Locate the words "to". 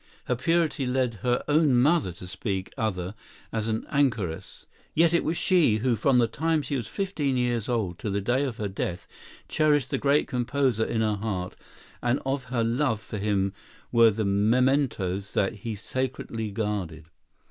2.13-2.25, 7.99-8.09